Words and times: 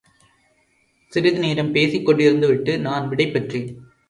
சிறிது 1.11 1.39
நேரம் 1.39 1.71
பேசிக் 1.71 2.09
கொண்டிருந்து 2.09 2.47
விட்டு 2.47 2.79
நான் 2.79 3.09
விடைபெற்றேன். 3.09 3.69